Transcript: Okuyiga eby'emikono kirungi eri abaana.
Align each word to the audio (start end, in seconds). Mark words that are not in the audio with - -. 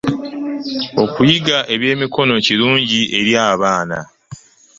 Okuyiga 1.03 1.57
eby'emikono 1.73 2.33
kirungi 2.45 3.01
eri 3.19 3.33
abaana. 3.51 3.99